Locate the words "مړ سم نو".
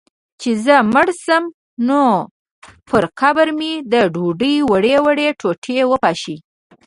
0.93-2.03